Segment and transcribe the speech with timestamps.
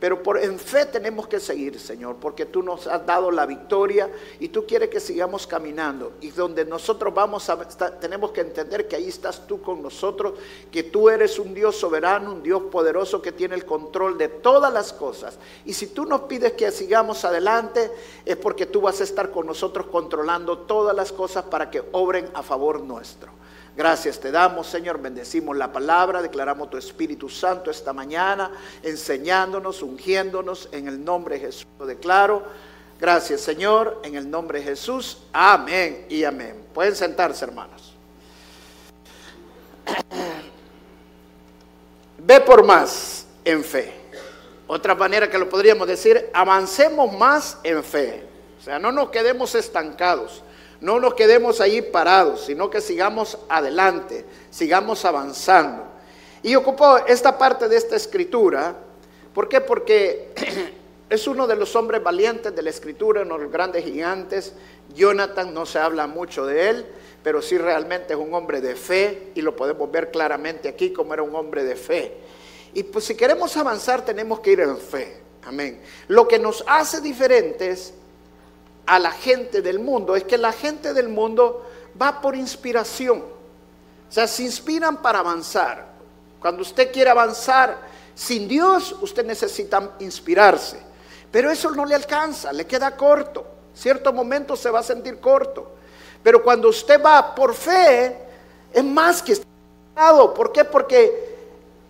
[0.00, 4.08] Pero por en fe tenemos que seguir, Señor, porque tú nos has dado la victoria
[4.38, 6.12] y tú quieres que sigamos caminando.
[6.20, 7.58] Y donde nosotros vamos a
[7.98, 10.34] tenemos que entender que ahí estás tú con nosotros,
[10.70, 14.72] que tú eres un Dios soberano, un Dios poderoso que tiene el control de todas
[14.72, 15.36] las cosas.
[15.64, 17.90] Y si tú nos pides que sigamos adelante,
[18.24, 22.28] es porque tú vas a estar con nosotros controlando todas las cosas para que obren
[22.34, 23.32] a favor nuestro.
[23.78, 25.00] Gracias te damos, Señor.
[25.00, 28.50] Bendecimos la palabra, declaramos tu Espíritu Santo esta mañana,
[28.82, 31.68] enseñándonos, ungiéndonos en el nombre de Jesús.
[31.78, 32.42] Lo declaro.
[32.98, 35.18] Gracias, Señor, en el nombre de Jesús.
[35.32, 36.66] Amén y amén.
[36.74, 37.94] Pueden sentarse, hermanos.
[42.18, 43.94] Ve por más en fe.
[44.66, 48.26] Otra manera que lo podríamos decir, avancemos más en fe.
[48.58, 50.42] O sea, no nos quedemos estancados.
[50.80, 55.84] No nos quedemos ahí parados, sino que sigamos adelante, sigamos avanzando.
[56.42, 58.76] Y ocupó esta parte de esta escritura,
[59.34, 59.60] ¿por qué?
[59.60, 60.32] Porque
[61.10, 64.52] es uno de los hombres valientes de la escritura, uno de los grandes gigantes.
[64.94, 66.86] Jonathan, no se habla mucho de él,
[67.22, 71.12] pero sí realmente es un hombre de fe y lo podemos ver claramente aquí como
[71.12, 72.16] era un hombre de fe.
[72.72, 75.20] Y pues si queremos avanzar tenemos que ir en fe.
[75.44, 75.80] Amén.
[76.06, 77.94] Lo que nos hace diferentes
[78.88, 81.66] a la gente del mundo es que la gente del mundo
[82.00, 83.18] va por inspiración.
[83.18, 85.86] O sea, se inspiran para avanzar.
[86.40, 87.76] Cuando usted quiere avanzar
[88.14, 90.80] sin Dios, usted necesita inspirarse.
[91.30, 93.46] Pero eso no le alcanza, le queda corto.
[93.74, 95.70] Cierto momento se va a sentir corto.
[96.22, 98.16] Pero cuando usted va por fe,
[98.72, 100.32] es más que inspirado.
[100.32, 100.64] ¿Por qué?
[100.64, 101.36] Porque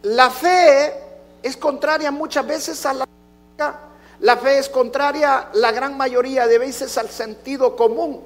[0.03, 0.95] la fe
[1.45, 3.09] es contraria muchas veces a la
[4.21, 8.23] la fe es contraria la gran mayoría de veces al sentido común.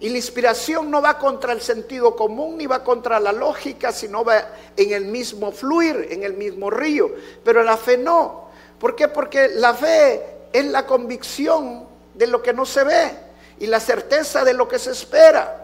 [0.00, 4.24] Y la inspiración no va contra el sentido común ni va contra la lógica, sino
[4.24, 4.46] va
[4.76, 7.10] en el mismo fluir, en el mismo río.
[7.44, 8.48] Pero la fe no.
[8.78, 9.08] ¿Por qué?
[9.08, 11.84] Porque la fe es la convicción
[12.14, 13.10] de lo que no se ve
[13.58, 15.57] y la certeza de lo que se espera.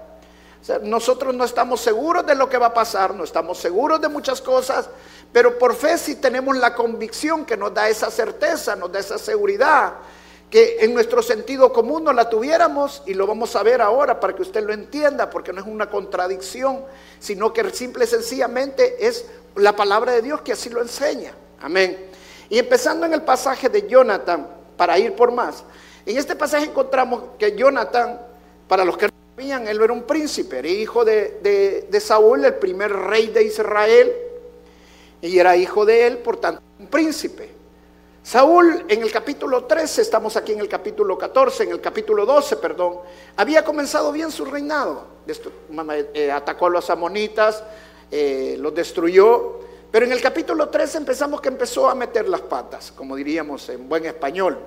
[0.82, 4.40] Nosotros no estamos seguros de lo que va a pasar, no estamos seguros de muchas
[4.40, 4.88] cosas,
[5.32, 9.18] pero por fe sí tenemos la convicción que nos da esa certeza, nos da esa
[9.18, 9.94] seguridad,
[10.48, 14.34] que en nuestro sentido común no la tuviéramos y lo vamos a ver ahora para
[14.34, 16.84] que usted lo entienda, porque no es una contradicción,
[17.18, 19.26] sino que simple y sencillamente es
[19.56, 21.32] la palabra de Dios que así lo enseña.
[21.60, 22.10] Amén.
[22.48, 24.46] Y empezando en el pasaje de Jonathan,
[24.76, 25.64] para ir por más,
[26.06, 28.20] en este pasaje encontramos que Jonathan,
[28.68, 33.28] para los que él era un príncipe, era hijo de, de Saúl, el primer rey
[33.28, 34.12] de Israel
[35.24, 37.48] y era hijo de él, por tanto, un príncipe.
[38.22, 42.56] Saúl en el capítulo 13, estamos aquí en el capítulo 14, en el capítulo 12,
[42.56, 42.98] perdón,
[43.36, 45.06] había comenzado bien su reinado.
[46.12, 47.64] Eh, atacó a los amonitas,
[48.10, 52.92] eh, los destruyó, pero en el capítulo 13 empezamos que empezó a meter las patas,
[52.92, 54.58] como diríamos en buen español.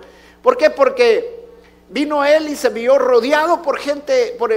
[0.42, 0.72] ¿Por qué?
[0.72, 1.47] Porque
[1.90, 4.52] vino él y se vio rodeado por gente, por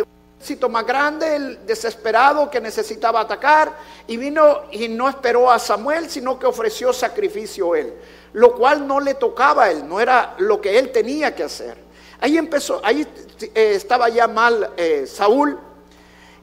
[0.71, 3.77] más grande, el desesperado que necesitaba atacar,
[4.07, 7.95] y vino y no esperó a Samuel, sino que ofreció sacrificio él,
[8.33, 11.77] lo cual no le tocaba a él, no era lo que él tenía que hacer.
[12.21, 13.07] Ahí empezó, ahí
[13.41, 15.59] eh, estaba ya mal eh, Saúl,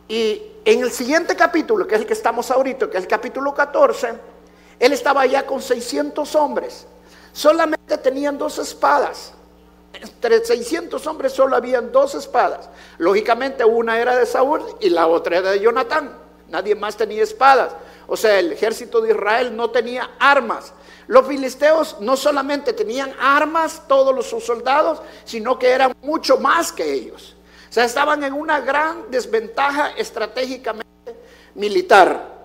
[0.07, 3.53] y en el siguiente capítulo, que es el que estamos ahorita, que es el capítulo
[3.53, 4.13] 14,
[4.79, 6.85] él estaba ya con 600 hombres,
[7.33, 9.33] solamente tenían dos espadas
[10.01, 12.69] entre 600 hombres solo habían dos espadas.
[12.97, 16.17] Lógicamente una era de Saúl y la otra era de Jonatán.
[16.49, 17.73] Nadie más tenía espadas.
[18.07, 20.73] O sea, el ejército de Israel no tenía armas.
[21.07, 26.93] Los filisteos no solamente tenían armas, todos sus soldados, sino que eran mucho más que
[26.93, 27.35] ellos.
[27.69, 30.87] O sea, estaban en una gran desventaja estratégicamente
[31.55, 32.37] militar.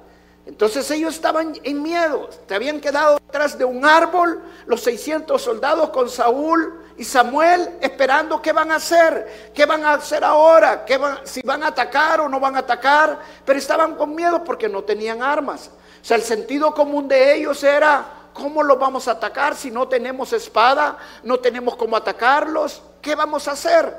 [0.46, 5.90] Entonces ellos estaban en miedo, se habían quedado detrás de un árbol, los 600 soldados
[5.90, 11.00] con Saúl y Samuel esperando qué van a hacer, qué van a hacer ahora, ¿Qué
[11.25, 14.84] si van a atacar o no van a atacar, pero estaban con miedo porque no
[14.84, 15.69] tenían armas.
[16.00, 19.88] O sea, el sentido común de ellos era, ¿cómo los vamos a atacar si no
[19.88, 22.81] tenemos espada, no tenemos cómo atacarlos?
[23.00, 23.96] ¿Qué vamos a hacer?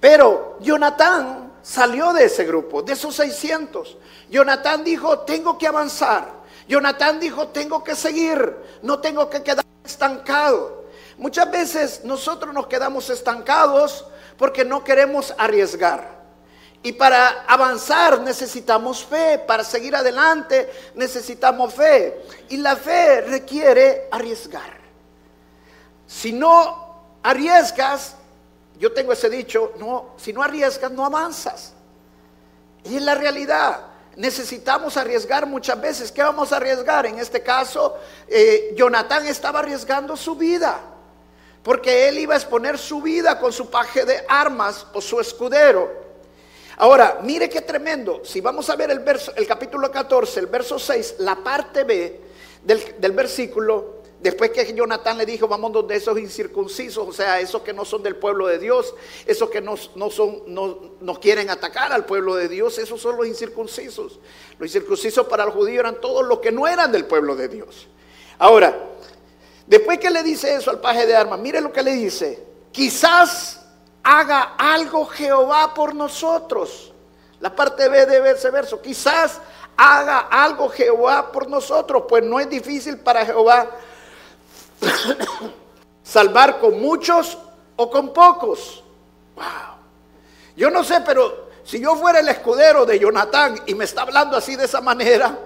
[0.00, 3.96] Pero Jonatán salió de ese grupo, de esos 600.
[4.28, 6.32] Jonatán dijo, tengo que avanzar.
[6.66, 10.82] Jonatán dijo, tengo que seguir, no tengo que quedar estancado.
[11.24, 14.04] Muchas veces nosotros nos quedamos estancados
[14.36, 16.22] porque no queremos arriesgar.
[16.82, 22.22] Y para avanzar necesitamos fe, para seguir adelante necesitamos fe.
[22.50, 24.70] Y la fe requiere arriesgar.
[26.06, 28.16] Si no arriesgas,
[28.78, 31.72] yo tengo ese dicho, no, si no arriesgas no avanzas.
[32.84, 33.80] Y es la realidad.
[34.16, 36.12] Necesitamos arriesgar muchas veces.
[36.12, 37.06] ¿Qué vamos a arriesgar?
[37.06, 37.96] En este caso,
[38.28, 40.90] eh, Jonatán estaba arriesgando su vida.
[41.64, 46.04] Porque él iba a exponer su vida con su paje de armas o su escudero.
[46.76, 48.20] Ahora, mire qué tremendo.
[48.24, 52.20] Si vamos a ver el, verso, el capítulo 14, el verso 6, la parte B
[52.62, 57.60] del, del versículo, Después que Jonatán le dijo, vamos de esos incircuncisos, o sea, esos
[57.60, 58.94] que no son del pueblo de Dios,
[59.26, 64.18] esos que no, son, no, quieren atacar al pueblo de Dios, esos son los incircuncisos.
[64.58, 67.86] Los incircuncisos para el judío eran todos los que no eran del pueblo de Dios.
[68.38, 68.93] Ahora,
[69.66, 73.60] después que le dice eso al paje de armas, mire lo que le dice, quizás
[74.02, 76.92] haga algo Jehová por nosotros.
[77.40, 79.40] La parte B de ese verso, quizás
[79.76, 83.68] haga algo Jehová por nosotros, pues no es difícil para Jehová
[86.02, 87.38] salvar con muchos
[87.76, 88.84] o con pocos.
[89.34, 89.44] Wow.
[90.56, 94.36] Yo no sé, pero si yo fuera el escudero de Jonatán y me está hablando
[94.36, 95.36] así de esa manera,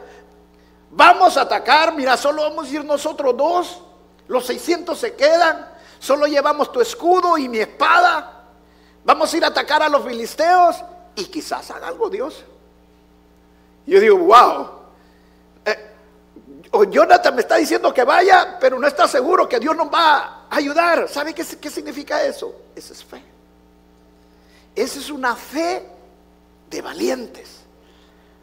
[0.91, 3.83] vamos a atacar, mira, solo vamos a ir nosotros dos,
[4.29, 8.45] los 600 se quedan, solo llevamos tu escudo y mi espada,
[9.05, 10.77] vamos a ir a atacar a los filisteos
[11.17, 12.45] y quizás haga algo Dios.
[13.87, 14.79] Yo digo, wow,
[16.71, 20.47] o Jonathan me está diciendo que vaya, pero no está seguro que Dios nos va
[20.51, 21.09] a ayudar.
[21.09, 22.55] ¿Sabe qué, qué significa eso?
[22.75, 23.23] Esa es fe.
[24.75, 25.89] Esa es una fe
[26.69, 27.61] de valientes.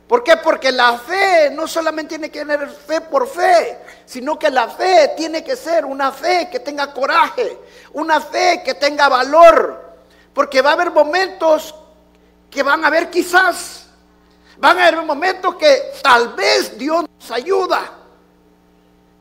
[0.08, 0.38] ¿Por qué?
[0.38, 5.14] Porque la fe no solamente tiene que tener fe por fe, sino que la fe
[5.18, 7.60] tiene que ser una fe que tenga coraje,
[7.94, 9.84] una fe que tenga valor.
[10.34, 11.74] Porque va a haber momentos
[12.50, 13.88] que van a haber quizás,
[14.58, 17.92] van a haber momentos que tal vez Dios nos ayuda.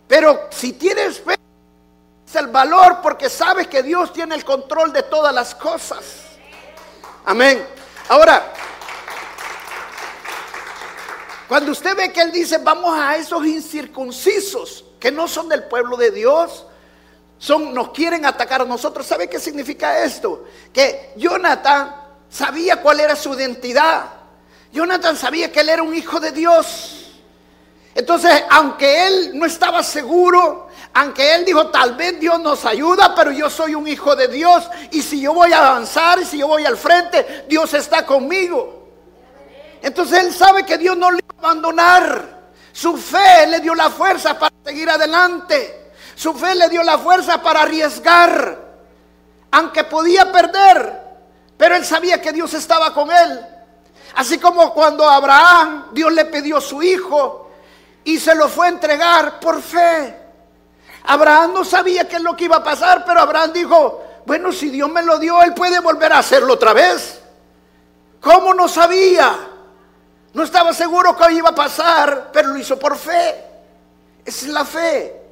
[0.07, 1.37] Pero si tienes fe,
[2.27, 6.05] es el valor porque sabes que Dios tiene el control de todas las cosas.
[7.25, 7.67] Amén.
[8.09, 8.53] Ahora,
[11.49, 15.97] cuando usted ve que Él dice, vamos a esos incircuncisos que no son del pueblo
[15.97, 16.67] de Dios,
[17.39, 19.07] son, nos quieren atacar a nosotros.
[19.07, 20.45] ¿Sabe qué significa esto?
[20.73, 21.95] Que Jonathan
[22.31, 24.07] sabía cuál era su identidad.
[24.73, 27.13] Jonathan sabía que él era un hijo de Dios.
[27.95, 33.31] Entonces, aunque él no estaba seguro, aunque él dijo, tal vez Dios nos ayuda, pero
[33.31, 36.49] yo soy un hijo de Dios y si yo voy a avanzar y si yo
[36.49, 38.89] voy al frente, Dios está conmigo.
[39.83, 42.35] Entonces él sabe que Dios no le abandonar.
[42.73, 45.93] Su fe le dio la fuerza para seguir adelante.
[46.17, 48.59] Su fe le dio la fuerza para arriesgar.
[49.53, 51.01] Aunque podía perder,
[51.57, 53.47] pero él sabía que Dios estaba con él.
[54.17, 57.51] Así como cuando Abraham, Dios le pidió su hijo,
[58.05, 60.23] y se lo fue a entregar por fe.
[61.05, 64.71] Abraham no sabía qué es lo que iba a pasar, pero Abraham dijo, bueno, si
[64.71, 67.21] Dios me lo dio, Él puede volver a hacerlo otra vez.
[68.21, 69.37] ¿Cómo no sabía?
[70.35, 73.45] No estaba seguro que iba a pasar, pero lo hizo por fe.
[74.25, 75.23] Esa es la fe.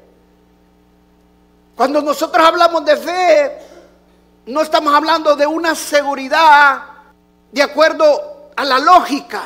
[1.75, 3.59] Cuando nosotros hablamos de fe,
[4.47, 6.83] no estamos hablando de una seguridad
[7.51, 9.43] de acuerdo a la lógica.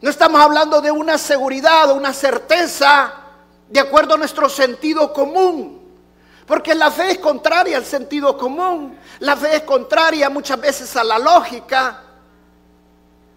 [0.00, 3.14] No estamos hablando de una seguridad, o una certeza
[3.68, 5.82] de acuerdo a nuestro sentido común.
[6.46, 8.96] Porque la fe es contraria al sentido común.
[9.20, 12.02] La fe es contraria muchas veces a la lógica.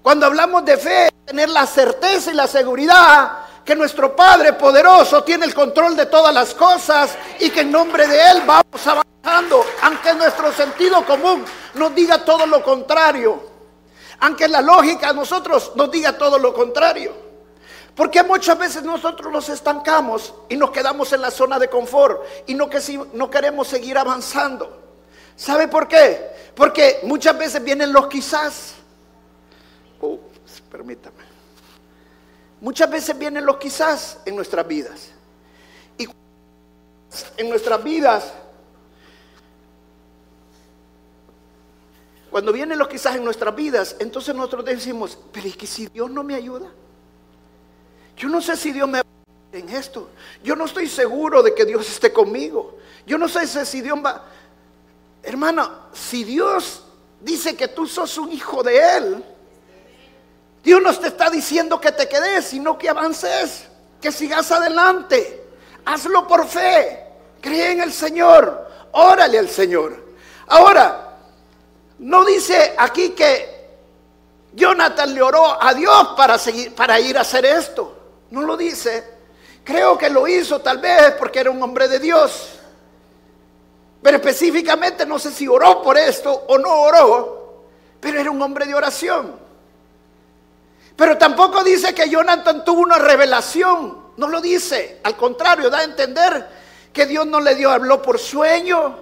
[0.08, 5.46] Cuando hablamos de fe, tener la certeza y la seguridad que nuestro Padre poderoso tiene
[5.46, 10.14] el control de todas las cosas y que en nombre de Él vamos avanzando, aunque
[10.14, 13.38] nuestro sentido común nos diga todo lo contrario.
[14.22, 17.14] Aunque la lógica a nosotros nos diga todo lo contrario.
[17.94, 22.54] Porque muchas veces nosotros nos estancamos y nos quedamos en la zona de confort y
[22.54, 24.84] no, que si, no queremos seguir avanzando.
[25.36, 26.32] ¿Sabe por qué?
[26.56, 28.77] Porque muchas veces vienen los quizás.
[30.02, 30.20] Oh,
[30.72, 31.18] permítame.
[32.62, 35.12] Muchas veces vienen los quizás en nuestras vidas.
[35.98, 36.08] Y
[37.38, 38.34] en nuestras vidas
[42.30, 46.12] Cuando vienen los quizás en nuestras vidas, entonces nosotros decimos, pero es que si Dios
[46.12, 46.68] no me ayuda,
[48.16, 49.02] yo no sé si Dios me
[49.52, 50.10] en esto.
[50.44, 52.78] Yo no estoy seguro de que Dios esté conmigo.
[53.06, 54.26] Yo no sé si Dios va...
[55.24, 56.84] Hermano, si Dios
[57.22, 59.24] dice que tú sos un hijo de Él,
[60.64, 63.66] Dios no te está diciendo que te quedes, sino que avances,
[64.02, 65.46] que sigas adelante.
[65.86, 67.06] Hazlo por fe.
[67.42, 68.68] Cree en el Señor.
[68.92, 70.06] Órale al Señor.
[70.48, 71.18] Ahora,
[72.00, 73.58] no dice aquí que
[74.54, 77.98] Jonathan le oró a Dios para, seguir, para ir a hacer esto.
[78.32, 79.18] No lo dice.
[79.64, 82.58] Creo que lo hizo tal vez porque era un hombre de Dios.
[84.02, 87.66] Pero específicamente no sé si oró por esto o no oró,
[88.00, 89.47] pero era un hombre de oración.
[90.98, 95.84] Pero tampoco dice que Jonathan tuvo una revelación, no lo dice, al contrario, da a
[95.84, 96.50] entender
[96.92, 98.98] que Dios no le dio, habló por sueño,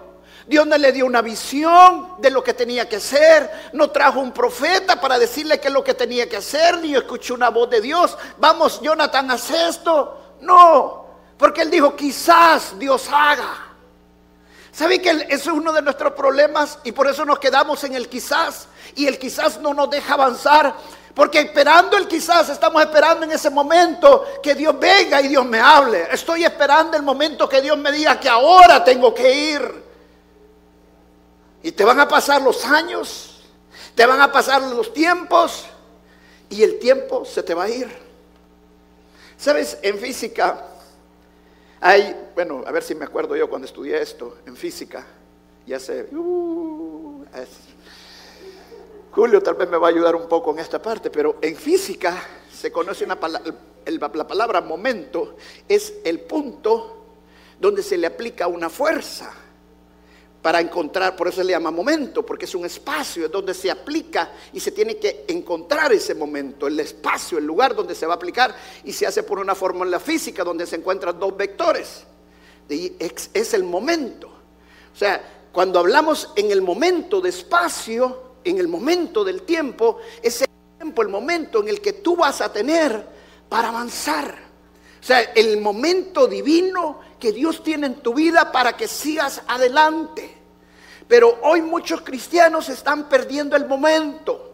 [0.46, 4.34] Dios no le dio una visión de lo que tenía que hacer, no trajo un
[4.34, 7.80] profeta para decirle qué es lo que tenía que hacer, ni escuchó una voz de
[7.80, 10.36] Dios, vamos Jonathan, haz esto.
[10.42, 11.06] No,
[11.38, 13.65] porque él dijo, quizás Dios haga.
[14.76, 18.10] ¿Sabe que eso es uno de nuestros problemas y por eso nos quedamos en el
[18.10, 18.68] quizás?
[18.96, 20.76] Y el quizás no nos deja avanzar.
[21.14, 25.62] Porque esperando el quizás, estamos esperando en ese momento que Dios venga y Dios me
[25.62, 26.10] hable.
[26.12, 29.84] Estoy esperando el momento que Dios me diga que ahora tengo que ir.
[31.64, 33.44] Y te van a pasar los años,
[33.96, 35.64] te van a pasar los tiempos
[36.50, 37.98] y el tiempo se te va a ir.
[39.38, 39.78] ¿Sabes?
[39.82, 40.66] En física
[41.82, 45.06] hay, bueno, a ver si me acuerdo yo cuando estudié esto en física,
[45.66, 47.24] ya sé, uh,
[49.12, 52.22] Julio tal vez me va a ayudar un poco en esta parte, pero en física
[52.52, 53.18] se conoce una
[53.86, 55.36] la palabra momento,
[55.70, 57.06] es el punto
[57.60, 59.32] donde se le aplica una fuerza
[60.46, 64.30] para encontrar, por eso se le llama momento, porque es un espacio donde se aplica
[64.54, 68.18] y se tiene que encontrar ese momento, el espacio, el lugar donde se va a
[68.18, 72.04] aplicar y se hace por una fórmula física donde se encuentran dos vectores.
[72.70, 74.28] Y es el momento.
[74.28, 80.42] O sea, cuando hablamos en el momento de espacio, en el momento del tiempo, es
[80.44, 80.48] el
[80.78, 83.04] tiempo, el momento en el que tú vas a tener
[83.50, 84.38] para avanzar.
[85.02, 90.35] O sea, el momento divino que Dios tiene en tu vida para que sigas adelante.
[91.08, 94.54] Pero hoy muchos cristianos están perdiendo el momento.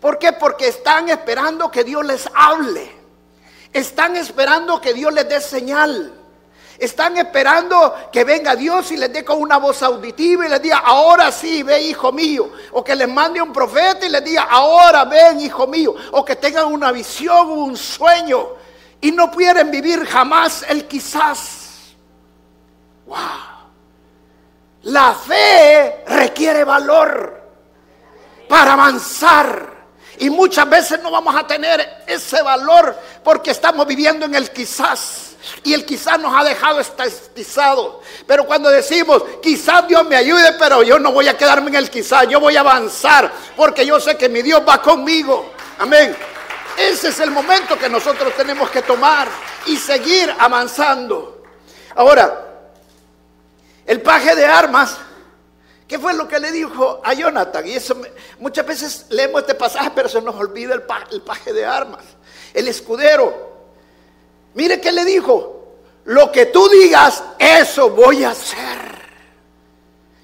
[0.00, 0.32] ¿Por qué?
[0.32, 2.90] Porque están esperando que Dios les hable.
[3.72, 6.14] Están esperando que Dios les dé señal.
[6.78, 10.78] Están esperando que venga Dios y les dé con una voz auditiva y les diga,
[10.78, 12.50] ahora sí, ve hijo mío.
[12.72, 15.94] O que les mande un profeta y les diga, ahora ven hijo mío.
[16.12, 18.48] O que tengan una visión, un sueño.
[19.02, 21.94] Y no pueden vivir jamás el quizás.
[23.04, 23.49] Wow.
[24.82, 27.40] La fe requiere valor
[28.48, 29.80] para avanzar.
[30.18, 32.94] Y muchas veces no vamos a tener ese valor
[33.24, 35.36] porque estamos viviendo en el quizás.
[35.64, 38.02] Y el quizás nos ha dejado estastizado.
[38.26, 41.90] Pero cuando decimos, quizás Dios me ayude, pero yo no voy a quedarme en el
[41.90, 45.52] quizás, yo voy a avanzar porque yo sé que mi Dios va conmigo.
[45.78, 46.14] Amén.
[46.76, 49.28] Ese es el momento que nosotros tenemos que tomar
[49.66, 51.42] y seguir avanzando.
[51.94, 52.49] Ahora,
[53.86, 54.96] el paje de armas,
[55.88, 57.66] ¿qué fue lo que le dijo a Jonathan?
[57.66, 58.00] Y eso
[58.38, 62.04] muchas veces leemos este pasaje, pero se nos olvida el, el paje de armas.
[62.54, 63.50] El escudero.
[64.54, 65.56] Mire qué le dijo.
[66.04, 69.00] Lo que tú digas, eso voy a hacer.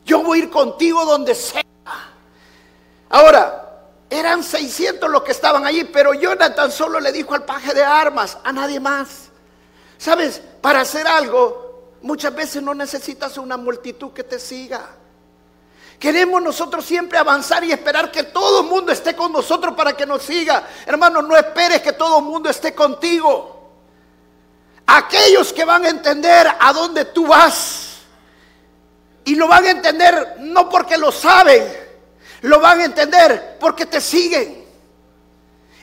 [0.05, 1.63] Yo voy a ir contigo donde sea.
[3.09, 3.67] Ahora,
[4.09, 8.39] eran 600 los que estaban allí, pero Jonathan solo le dijo al paje de armas,
[8.45, 9.31] a nadie más.
[9.99, 10.41] ¿Sabes?
[10.61, 11.66] Para hacer algo
[12.07, 14.91] Muchas veces no necesitas una multitud que te siga.
[15.99, 20.07] Queremos nosotros siempre avanzar y esperar que todo el mundo esté con nosotros para que
[20.07, 20.69] nos siga.
[20.87, 23.73] Hermano, no esperes que todo el mundo esté contigo.
[24.87, 28.03] Aquellos que van a entender a dónde tú vas.
[29.25, 31.67] Y lo van a entender no porque lo saben,
[32.43, 34.65] lo van a entender porque te siguen.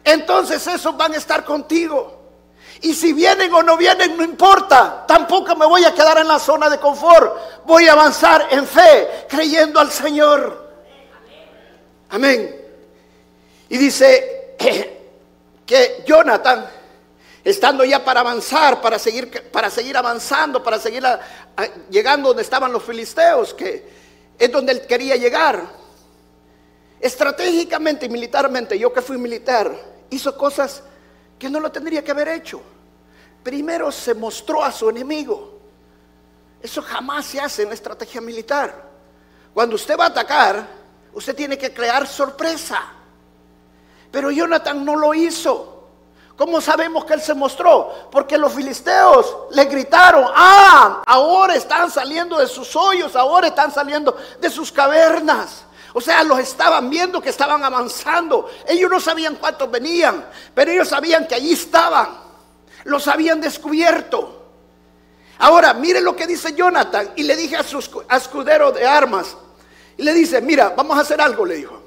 [0.06, 2.13] Entonces esos van a estar contigo.
[2.84, 5.06] Y si vienen o no vienen, no importa.
[5.08, 7.64] Tampoco me voy a quedar en la zona de confort.
[7.66, 10.70] Voy a avanzar en fe, creyendo al Señor.
[12.10, 12.54] Amén.
[13.70, 14.58] Y dice
[15.66, 16.70] que Jonathan,
[17.42, 21.04] estando ya para avanzar, para seguir, para seguir avanzando, para seguir
[21.90, 23.88] llegando donde estaban los filisteos, que
[24.38, 25.64] es donde él quería llegar,
[27.00, 29.74] estratégicamente y militarmente, yo que fui militar,
[30.10, 30.84] hizo cosas
[31.40, 32.73] que no lo tendría que haber hecho
[33.44, 35.60] primero se mostró a su enemigo.
[36.62, 38.90] Eso jamás se hace en la estrategia militar.
[39.54, 40.66] Cuando usted va a atacar,
[41.14, 42.82] usted tiene que crear sorpresa.
[44.10, 45.74] Pero Jonathan no lo hizo.
[46.38, 48.10] ¿Cómo sabemos que él se mostró?
[48.12, 54.18] Porque los filisteos le gritaron, ah, ahora están saliendo de sus hoyos, ahora están saliendo
[54.40, 55.66] de sus cavernas.
[55.94, 58.50] O sea, los estaban viendo que estaban avanzando.
[58.68, 62.23] Ellos no sabían cuántos venían, pero ellos sabían que allí estaban.
[62.84, 64.44] Los habían descubierto.
[65.40, 67.12] Ahora, mire lo que dice Jonathan.
[67.16, 69.36] Y le dije a su escudero de armas.
[69.98, 71.82] Y le dice, mira, vamos a hacer algo, le dijo.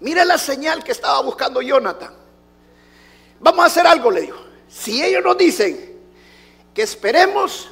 [0.00, 2.12] Mira la señal que estaba buscando Jonathan.
[3.40, 4.38] Vamos a hacer algo, le dijo.
[4.68, 5.98] Si ellos nos dicen
[6.74, 7.68] que esperemos,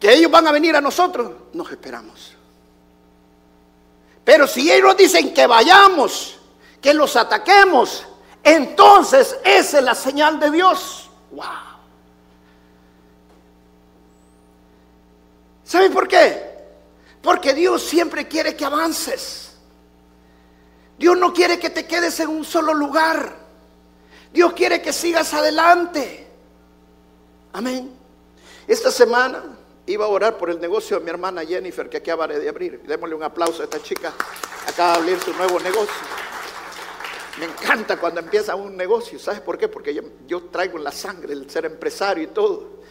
[0.00, 2.34] que ellos van a venir a nosotros, nos esperamos.
[4.24, 6.38] Pero si ellos nos dicen que vayamos,
[6.80, 8.06] que los ataquemos,
[8.42, 11.10] entonces esa es la señal de Dios.
[11.30, 11.44] Wow.
[15.64, 16.52] ¿Saben por qué?
[17.22, 19.52] Porque Dios siempre quiere que avances.
[20.98, 23.36] Dios no quiere que te quedes en un solo lugar.
[24.32, 26.26] Dios quiere que sigas adelante.
[27.52, 27.92] Amén.
[28.66, 29.42] Esta semana
[29.86, 32.82] iba a orar por el negocio de mi hermana Jennifer que acaba de abrir.
[32.82, 34.12] Démosle un aplauso a esta chica.
[34.66, 36.31] Acaba de abrir su nuevo negocio.
[37.38, 39.18] Me encanta cuando empieza un negocio.
[39.18, 39.68] ¿Sabes por qué?
[39.68, 42.82] Porque yo, traigo en la sangre el ser empresario y todo.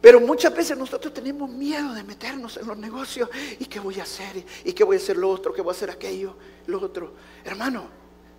[0.00, 3.30] Pero muchas veces nosotros tenemos miedo de meternos en los negocios.
[3.60, 4.44] ¿Y qué voy a hacer?
[4.64, 5.52] ¿Y qué voy a hacer lo otro?
[5.52, 6.36] ¿Qué voy a hacer aquello?
[6.66, 7.14] Lo otro.
[7.44, 7.84] Hermano,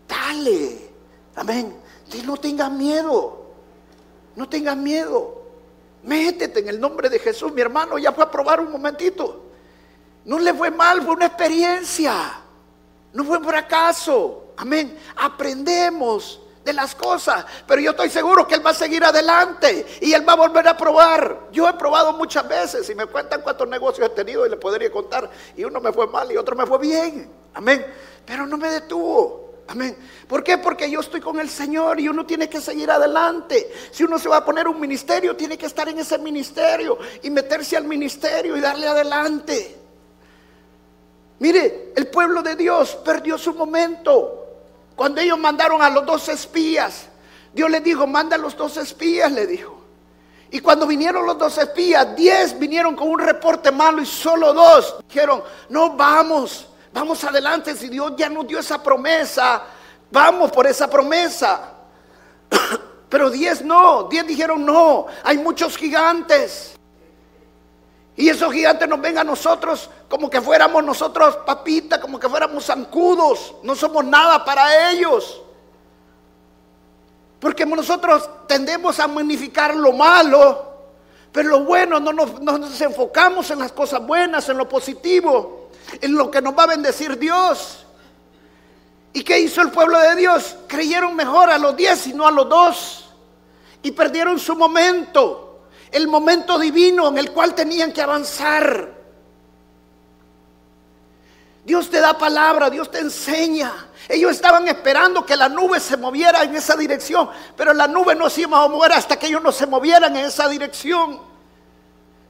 [0.08, 0.92] dale.
[1.36, 1.74] Amén.
[2.26, 3.50] No tengas miedo.
[4.36, 5.42] No tengas miedo.
[6.04, 7.54] Métete en el nombre de Jesús.
[7.54, 9.52] Mi hermano ya fue a probar un momentito.
[10.26, 12.43] No le fue mal, fue una experiencia.
[13.14, 14.54] No fue un fracaso.
[14.58, 14.98] Amén.
[15.16, 17.46] Aprendemos de las cosas.
[17.68, 20.68] Pero yo estoy seguro que Él va a seguir adelante y Él va a volver
[20.68, 21.48] a probar.
[21.52, 24.92] Yo he probado muchas veces y me cuentan cuántos negocios he tenido y le podría
[24.92, 25.30] contar.
[25.56, 27.32] Y uno me fue mal y otro me fue bien.
[27.54, 27.86] Amén.
[28.26, 29.44] Pero no me detuvo.
[29.68, 29.98] Amén.
[30.28, 30.58] ¿Por qué?
[30.58, 33.72] Porque yo estoy con el Señor y uno tiene que seguir adelante.
[33.92, 37.30] Si uno se va a poner un ministerio, tiene que estar en ese ministerio y
[37.30, 39.83] meterse al ministerio y darle adelante.
[41.40, 44.40] Mire, el pueblo de Dios perdió su momento.
[44.96, 47.08] Cuando ellos mandaron a los dos espías,
[47.54, 49.82] Dios les dijo, manda a los dos espías, le dijo.
[50.52, 54.98] Y cuando vinieron los dos espías, diez vinieron con un reporte malo y solo dos
[55.08, 59.64] dijeron, no vamos, vamos adelante, si Dios ya nos dio esa promesa,
[60.12, 61.72] vamos por esa promesa.
[63.10, 66.76] Pero diez no, diez dijeron no, hay muchos gigantes.
[68.16, 72.66] Y esos gigantes nos ven a nosotros como que fuéramos nosotros papita, como que fuéramos
[72.66, 73.56] zancudos.
[73.64, 75.42] No somos nada para ellos.
[77.40, 80.74] Porque nosotros tendemos a magnificar lo malo,
[81.32, 85.70] pero lo bueno no nos, no nos enfocamos en las cosas buenas, en lo positivo,
[86.00, 87.86] en lo que nos va a bendecir Dios.
[89.12, 90.56] ¿Y qué hizo el pueblo de Dios?
[90.68, 93.10] Creyeron mejor a los diez y no a los dos.
[93.82, 95.53] Y perdieron su momento
[95.94, 98.92] el momento divino en el cual tenían que avanzar.
[101.64, 103.72] Dios te da palabra, Dios te enseña.
[104.10, 108.30] Ellos estaban esperando que la nube se moviera en esa dirección, pero la nube no
[108.30, 111.22] se iba a mover hasta que ellos no se movieran en esa dirección.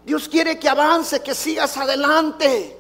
[0.06, 2.78] Dios quiere que avance, que sigas adelante,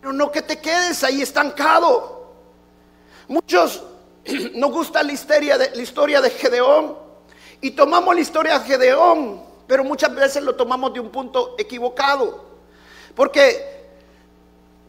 [0.00, 2.32] pero no que te quedes ahí estancado.
[3.28, 3.82] Muchos
[4.54, 6.96] nos gusta la historia de, la historia de Gedeón
[7.60, 12.44] y tomamos la historia de Gedeón pero muchas veces lo tomamos de un punto equivocado.
[13.14, 13.76] Porque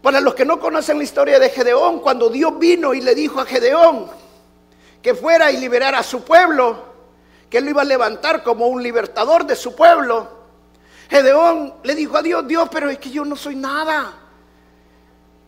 [0.02, 3.40] para los que no conocen la historia de Gedeón, cuando Dios vino y le dijo
[3.40, 4.08] a Gedeón
[5.02, 6.86] que fuera y liberara a su pueblo,
[7.50, 10.28] que él lo iba a levantar como un libertador de su pueblo,
[11.10, 14.14] Gedeón le dijo a Dios, Dios, pero es que yo no soy nada.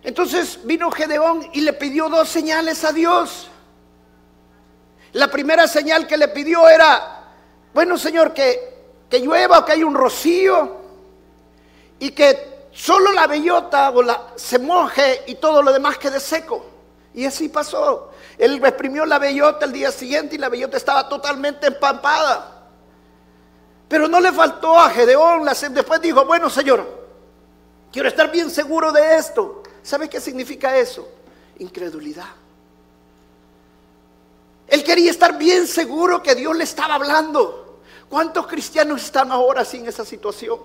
[0.02, 3.50] Entonces vino Gedeón y le pidió dos señales a Dios.
[5.12, 7.34] La primera señal que le pidió era,
[7.74, 8.79] bueno Señor, que
[9.10, 10.78] que llueva o que haya un rocío
[12.00, 16.66] y que solo la bellota o la, se moje y todo lo demás quede seco.
[17.14, 18.12] Y así pasó.
[18.38, 22.68] Él exprimió la bellota el día siguiente y la bellota estaba totalmente empampada.
[23.88, 25.46] Pero no le faltó a Gedeón.
[25.72, 26.86] Después dijo, bueno Señor,
[27.92, 29.64] quiero estar bien seguro de esto.
[29.82, 31.10] ¿Sabe qué significa eso?
[31.58, 32.30] Incredulidad.
[34.68, 37.69] Él quería estar bien seguro que Dios le estaba hablando.
[38.10, 40.60] ¿Cuántos cristianos están ahora sin esa situación?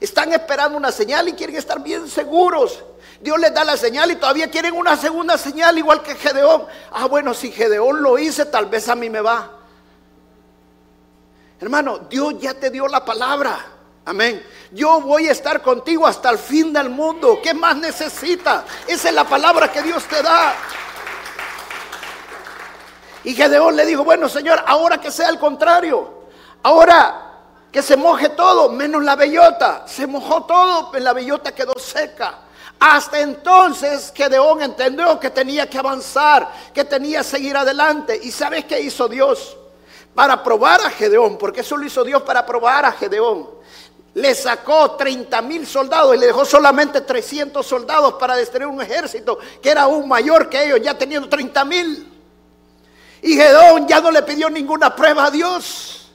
[0.00, 2.82] Están esperando una señal y quieren estar bien seguros.
[3.20, 6.66] Dios les da la señal y todavía quieren una segunda señal igual que Gedeón.
[6.92, 9.50] Ah, bueno, si Gedeón lo hice, tal vez a mí me va.
[11.60, 13.58] Hermano, Dios ya te dio la palabra.
[14.04, 14.44] Amén.
[14.70, 17.40] Yo voy a estar contigo hasta el fin del mundo.
[17.42, 18.64] ¿Qué más necesita?
[18.86, 20.54] Esa es la palabra que Dios te da.
[23.24, 26.15] Y Gedeón le dijo, bueno, Señor, ahora que sea el contrario.
[26.66, 27.22] Ahora
[27.70, 29.84] que se moje todo, menos la bellota.
[29.86, 32.40] Se mojó todo, pero la bellota quedó seca.
[32.80, 38.18] Hasta entonces Gedeón entendió que tenía que avanzar, que tenía que seguir adelante.
[38.20, 39.56] ¿Y sabes qué hizo Dios?
[40.12, 43.48] Para probar a Gedeón, porque eso lo hizo Dios para probar a Gedeón.
[44.14, 49.38] le sacó 30 mil soldados y le dejó solamente 300 soldados para destruir un ejército
[49.62, 52.12] que era aún mayor que ellos, ya teniendo 30 mil.
[53.22, 56.05] Y Gedón ya no le pidió ninguna prueba a Dios,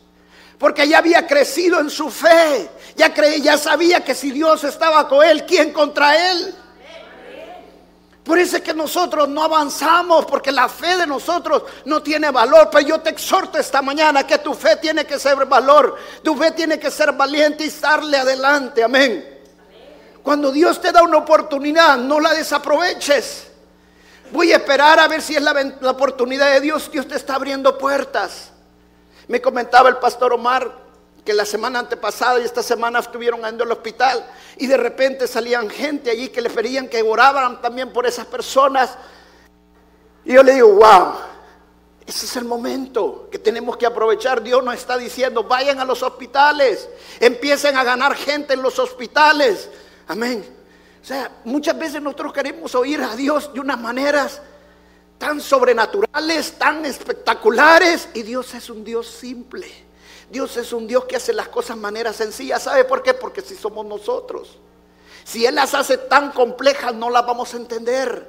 [0.62, 5.26] porque ya había crecido en su fe, ya, ya sabía que si Dios estaba con
[5.26, 6.56] él, ¿quién contra él?
[8.24, 12.70] Por eso es que nosotros no avanzamos, porque la fe de nosotros no tiene valor.
[12.72, 16.52] Pero yo te exhorto esta mañana que tu fe tiene que ser valor, tu fe
[16.52, 18.84] tiene que ser valiente y estarle adelante.
[18.84, 19.42] Amén.
[20.22, 23.48] Cuando Dios te da una oportunidad, no la desaproveches.
[24.32, 26.92] Voy a esperar a ver si es la, la oportunidad de Dios.
[26.92, 28.51] Dios te está abriendo puertas.
[29.28, 30.92] Me comentaba el pastor Omar
[31.24, 34.26] que la semana antepasada y esta semana estuvieron yendo al hospital
[34.58, 38.98] y de repente salían gente allí que le pedían que oraban también por esas personas.
[40.26, 41.14] Y yo le digo, wow,
[42.06, 44.42] ese es el momento que tenemos que aprovechar.
[44.42, 49.70] Dios nos está diciendo, vayan a los hospitales, empiecen a ganar gente en los hospitales.
[50.08, 50.44] Amén.
[51.02, 54.42] O sea, muchas veces nosotros queremos oír a Dios de unas maneras
[55.22, 59.68] tan sobrenaturales, tan espectaculares, y Dios es un Dios simple.
[60.32, 62.58] Dios es un Dios que hace las cosas de manera sencilla.
[62.58, 63.14] ¿Sabe por qué?
[63.14, 64.58] Porque si somos nosotros.
[65.24, 68.28] Si Él las hace tan complejas, no las vamos a entender.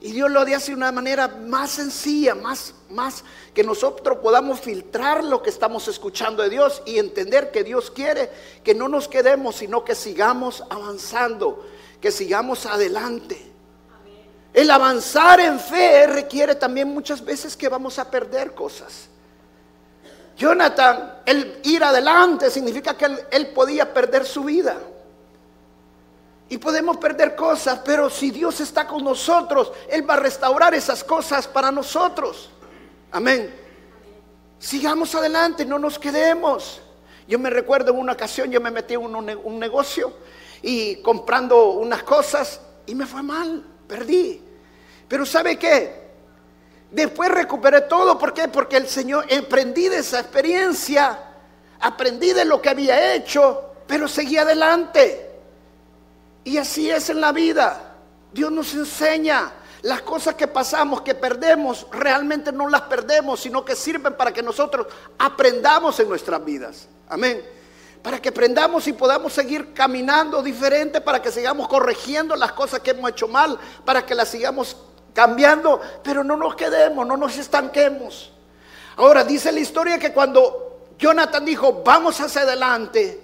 [0.00, 5.24] Y Dios lo hace de una manera más sencilla, más, más que nosotros podamos filtrar
[5.24, 8.30] lo que estamos escuchando de Dios y entender que Dios quiere
[8.62, 11.66] que no nos quedemos, sino que sigamos avanzando,
[12.00, 13.55] que sigamos adelante.
[14.56, 19.10] El avanzar en fe requiere también muchas veces que vamos a perder cosas.
[20.34, 24.78] Jonathan, el ir adelante significa que él, podía perder su vida.
[26.48, 31.04] Y podemos perder cosas, pero si Dios está con nosotros, Él va a restaurar esas
[31.04, 32.48] cosas para nosotros.
[33.12, 33.54] Amén.
[34.58, 36.80] Sigamos adelante, no nos quedemos.
[37.28, 40.14] Yo me recuerdo en una ocasión, yo me metí en un, negocio
[40.62, 44.45] y comprando unas cosas y me fue mal, perdí.
[45.08, 46.06] Pero ¿sabe qué?
[46.90, 48.18] Después recuperé todo.
[48.18, 48.48] ¿Por qué?
[48.48, 51.18] Porque el Señor, emprendí de esa experiencia,
[51.80, 55.30] aprendí de lo que había hecho, pero seguí adelante.
[56.44, 57.94] Y así es en la vida.
[58.32, 59.52] Dios nos enseña.
[59.82, 64.42] Las cosas que pasamos, que perdemos, realmente no las perdemos, sino que sirven para que
[64.42, 64.86] nosotros
[65.18, 66.88] aprendamos en nuestras vidas.
[67.08, 67.44] Amén.
[68.02, 72.92] Para que aprendamos y podamos seguir caminando diferente, para que sigamos corrigiendo las cosas que
[72.92, 74.76] hemos hecho mal, para que las sigamos
[75.16, 78.30] cambiando, pero no nos quedemos, no nos estanquemos.
[78.96, 83.18] Ahora dice la historia que cuando Jonathan dijo, vamos hacia adelante,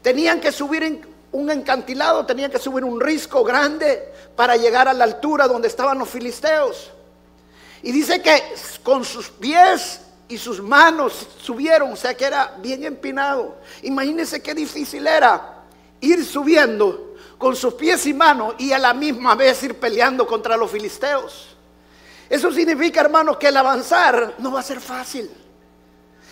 [0.00, 4.94] tenían que subir en un encantilado, tenían que subir un risco grande para llegar a
[4.94, 6.90] la altura donde estaban los filisteos.
[7.82, 8.42] Y dice que
[8.82, 13.58] con sus pies y sus manos subieron, o sea que era bien empinado.
[13.82, 15.62] Imagínense qué difícil era
[16.00, 17.03] ir subiendo
[17.38, 21.56] con sus pies y manos y a la misma vez ir peleando contra los filisteos.
[22.28, 25.30] Eso significa, hermanos, que el avanzar no va a ser fácil.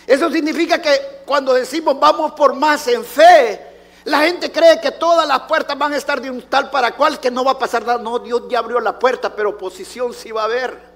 [0.05, 3.73] Eso significa que cuando decimos vamos por más en fe,
[4.05, 7.19] la gente cree que todas las puertas van a estar de un tal para cual
[7.19, 7.99] que no va a pasar nada.
[7.99, 10.93] No, Dios ya abrió la puerta, pero oposición sí va a haber.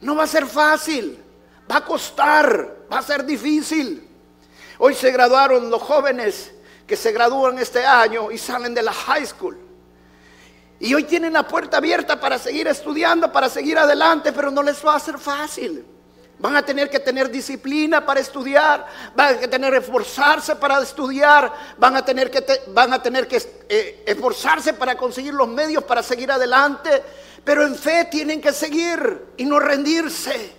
[0.00, 1.22] No va a ser fácil,
[1.70, 4.08] va a costar, va a ser difícil.
[4.78, 6.52] Hoy se graduaron los jóvenes
[6.86, 9.58] que se gradúan este año y salen de la high school.
[10.80, 14.84] Y hoy tienen la puerta abierta para seguir estudiando, para seguir adelante, pero no les
[14.84, 15.86] va a ser fácil.
[16.40, 21.52] Van a tener que tener disciplina para estudiar, van a tener que esforzarse para estudiar,
[21.78, 23.36] van a tener que, van a tener que
[23.68, 27.00] eh, esforzarse para conseguir los medios para seguir adelante,
[27.44, 30.52] pero en fe tienen que seguir y no rendirse.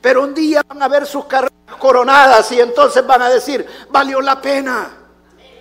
[0.00, 4.22] Pero un día van a ver sus carreras coronadas y entonces van a decir, valió
[4.22, 4.95] la pena.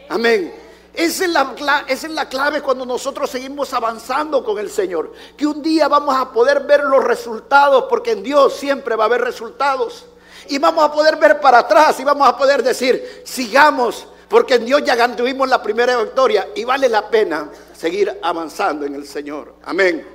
[0.10, 0.54] Amén.
[0.94, 5.12] Esa es, la, es la clave cuando nosotros seguimos avanzando con el Señor.
[5.36, 9.08] Que un día vamos a poder ver los resultados, porque en Dios siempre va a
[9.08, 10.06] haber resultados.
[10.48, 14.66] Y vamos a poder ver para atrás y vamos a poder decir, sigamos, porque en
[14.66, 19.56] Dios ya tuvimos la primera victoria y vale la pena seguir avanzando en el Señor.
[19.64, 20.08] Amén.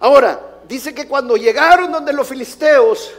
[0.00, 3.12] Ahora, dice que cuando llegaron donde los filisteos,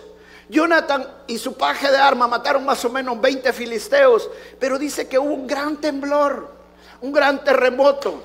[0.52, 5.18] Jonathan y su paje de arma mataron más o menos 20 filisteos, pero dice que
[5.18, 6.52] hubo un gran temblor,
[7.00, 8.22] un gran terremoto.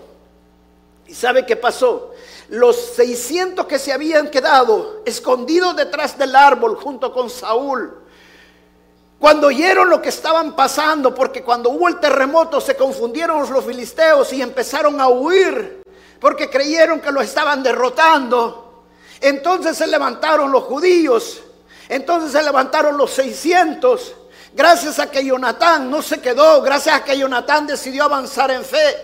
[1.07, 2.11] ¿Y sabe qué pasó?
[2.49, 7.97] Los 600 que se habían quedado escondidos detrás del árbol junto con Saúl,
[9.21, 14.33] cuando oyeron lo que estaban pasando, porque cuando hubo el terremoto se confundieron los filisteos
[14.33, 15.81] y empezaron a huir,
[16.19, 18.85] porque creyeron que lo estaban derrotando.
[19.21, 21.45] Entonces se levantaron los judíos
[21.89, 24.15] entonces se levantaron los 600
[24.57, 28.97] Gracias a que Jonatán no se quedó, gracias a que Jonatán decidió avanzar en fe.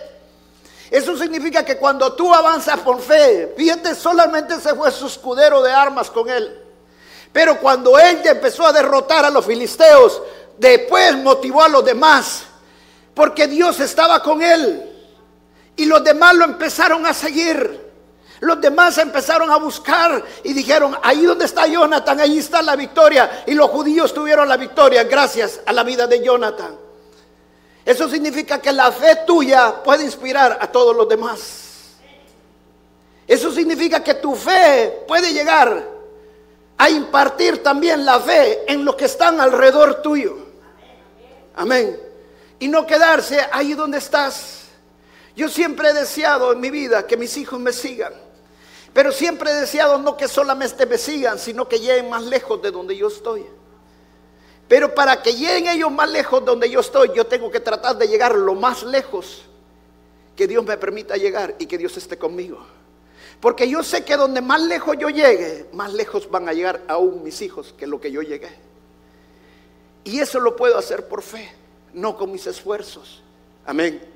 [0.89, 5.71] Eso significa que cuando tú avanzas por fe, fíjate, solamente se fue su escudero de
[5.71, 6.59] armas con él.
[7.31, 10.23] Pero cuando él empezó a derrotar a los filisteos,
[10.57, 12.45] después motivó a los demás,
[13.13, 14.89] porque Dios estaba con él.
[15.75, 17.92] Y los demás lo empezaron a seguir.
[18.43, 23.45] Los demás empezaron a buscar y dijeron, ahí donde está Jonathan, ahí está la victoria.
[23.47, 26.77] Y los judíos tuvieron la victoria gracias a la vida de Jonathan.
[27.85, 31.93] Eso significa que la fe tuya puede inspirar a todos los demás.
[33.25, 35.81] Eso significa que tu fe puede llegar
[36.77, 40.35] a impartir también la fe en los que están alrededor tuyo.
[41.55, 41.97] Amén.
[42.59, 44.63] Y no quedarse ahí donde estás.
[45.33, 48.22] Yo siempre he deseado en mi vida que mis hijos me sigan.
[48.93, 52.71] Pero siempre he deseado no que solamente me sigan, sino que lleguen más lejos de
[52.71, 53.43] donde yo estoy.
[54.67, 57.97] Pero para que lleguen ellos más lejos de donde yo estoy, yo tengo que tratar
[57.97, 59.43] de llegar lo más lejos
[60.35, 62.65] que Dios me permita llegar y que Dios esté conmigo.
[63.39, 67.23] Porque yo sé que donde más lejos yo llegue, más lejos van a llegar aún
[67.23, 68.49] mis hijos que lo que yo llegué.
[70.03, 71.51] Y eso lo puedo hacer por fe,
[71.93, 73.21] no con mis esfuerzos.
[73.65, 74.12] Amén.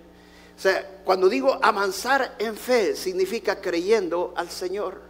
[0.58, 5.02] O sea, cuando digo avanzar en fe, significa creyendo al Señor.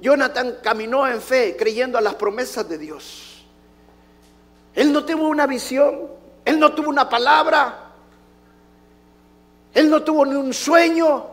[0.00, 3.44] Jonathan caminó en fe, creyendo a las promesas de Dios.
[4.74, 6.08] Él no tuvo una visión,
[6.44, 7.92] él no tuvo una palabra,
[9.74, 11.26] él no tuvo ni un sueño,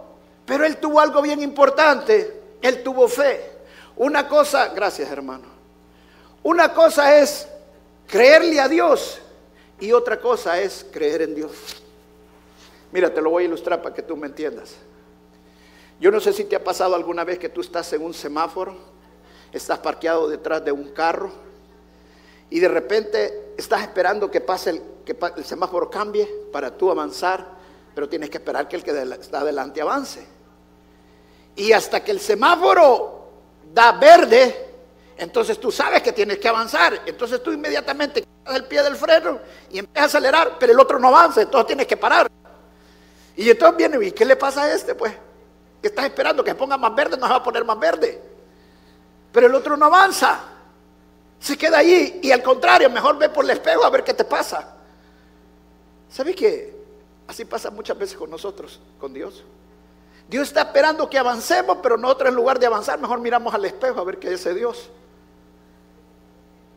[0.45, 3.53] pero él tuvo algo bien importante, él tuvo fe.
[3.95, 5.45] Una cosa, gracias hermano,
[6.43, 7.47] una cosa es
[8.05, 9.19] creerle a Dios
[9.79, 11.84] y otra cosa es creer en Dios.
[12.95, 14.77] Mira, te lo voy a ilustrar para que tú me entiendas.
[15.99, 18.73] Yo no sé si te ha pasado alguna vez que tú estás en un semáforo,
[19.51, 21.29] estás parqueado detrás de un carro
[22.49, 27.45] y de repente estás esperando que pase el, que el semáforo cambie para tú avanzar,
[27.93, 30.25] pero tienes que esperar que el que está adelante avance.
[31.57, 33.27] Y hasta que el semáforo
[33.73, 34.69] da verde,
[35.17, 37.01] entonces tú sabes que tienes que avanzar.
[37.05, 40.97] Entonces tú inmediatamente quitas el pie del freno y empiezas a acelerar, pero el otro
[40.97, 42.31] no avanza, entonces tienes que parar.
[43.35, 44.95] Y entonces viene, ¿y qué le pasa a este?
[44.95, 45.13] Pues,
[45.81, 48.21] que estás esperando que ponga más verde, no se va a poner más verde.
[49.31, 50.39] Pero el otro no avanza.
[51.39, 54.23] Se queda ahí y al contrario, mejor ve por el espejo a ver qué te
[54.23, 54.75] pasa.
[56.09, 56.73] ¿Sabes qué?
[57.27, 59.43] Así pasa muchas veces con nosotros, con Dios.
[60.29, 63.99] Dios está esperando que avancemos, pero nosotros en lugar de avanzar, mejor miramos al espejo
[63.99, 64.89] a ver qué dice Dios.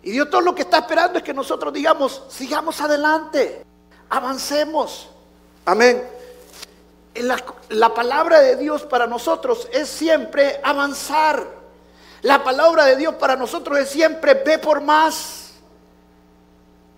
[0.03, 3.64] Y Dios todo lo que está esperando es que nosotros digamos, sigamos adelante,
[4.11, 5.09] avancemos.
[5.64, 6.17] Amén
[7.22, 11.46] la, palabra de Dios para nosotros es siempre avanzar.
[12.22, 15.52] La palabra de Dios para nosotros es siempre ve por más.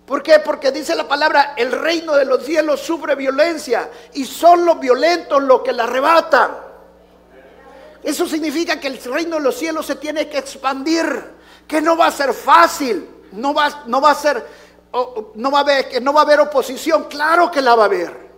[0.05, 0.39] ¿Por qué?
[0.39, 5.41] Porque dice la palabra, el reino de los cielos sufre violencia y son los violentos
[5.41, 6.51] los que la arrebatan.
[8.03, 11.05] Eso significa que el reino de los cielos se tiene que expandir,
[11.67, 14.45] que no va a ser fácil, no va, no va a ser,
[15.35, 18.30] no va a haber, no va a haber oposición, claro que la va a haber.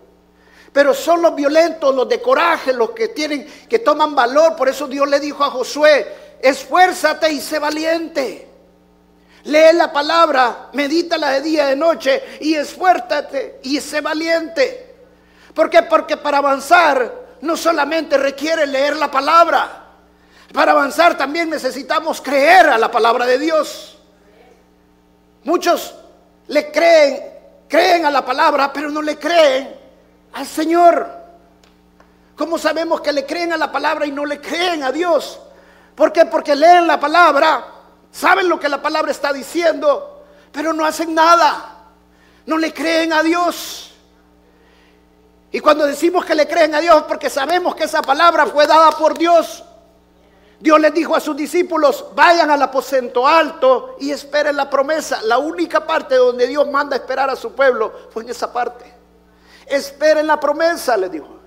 [0.74, 4.56] Pero son los violentos, los de coraje, los que tienen, que toman valor.
[4.56, 8.50] Por eso Dios le dijo a Josué, esfuérzate y sé valiente.
[9.44, 14.96] Lee la palabra, medítala de día y de noche y esfuérzate y sé valiente.
[15.54, 15.84] ¿Por qué?
[15.84, 19.84] Porque para avanzar no solamente requiere leer la palabra.
[20.52, 24.00] Para avanzar también necesitamos creer a la palabra de Dios.
[25.44, 25.94] Muchos
[26.48, 27.22] le creen,
[27.68, 29.83] creen a la palabra, pero no le creen
[30.34, 31.24] al Señor.
[32.36, 35.40] ¿Cómo sabemos que le creen a la palabra y no le creen a Dios?
[35.96, 36.26] ¿Por qué?
[36.26, 37.64] Porque leen la palabra,
[38.12, 41.70] saben lo que la palabra está diciendo, pero no hacen nada.
[42.46, 43.92] No le creen a Dios.
[45.52, 48.92] Y cuando decimos que le creen a Dios porque sabemos que esa palabra fue dada
[48.92, 49.64] por Dios.
[50.60, 55.22] Dios les dijo a sus discípulos, vayan al aposento alto y esperen la promesa.
[55.24, 59.03] La única parte donde Dios manda esperar a su pueblo fue en esa parte.
[59.66, 61.40] Esperen la promesa, le dijo.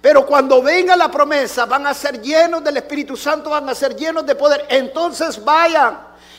[0.00, 3.96] Pero cuando venga la promesa, van a ser llenos del Espíritu Santo, van a ser
[3.96, 4.66] llenos de poder.
[4.68, 5.98] Entonces vayan.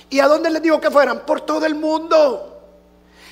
[0.09, 1.25] ¿Y a dónde les digo que fueran?
[1.25, 2.55] Por todo el mundo.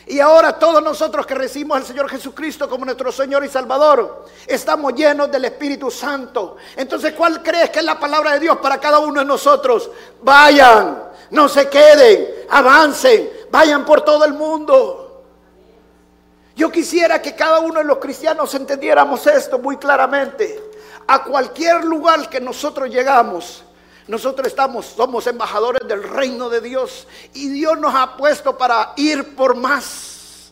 [0.06, 4.94] Y ahora todos nosotros que recibimos al Señor Jesucristo como nuestro Señor y Salvador, estamos
[4.94, 6.58] llenos del Espíritu Santo.
[6.76, 9.90] Entonces, ¿cuál crees que es la palabra de Dios para cada uno de nosotros?
[10.22, 15.03] Vayan, no se queden, avancen, vayan por todo el mundo.
[16.56, 20.72] Yo quisiera que cada uno de los cristianos entendiéramos esto muy claramente.
[21.08, 23.64] A cualquier lugar que nosotros llegamos,
[24.08, 29.36] nosotros estamos, somos embajadores del reino de Dios y Dios nos ha puesto para ir
[29.36, 30.52] por más.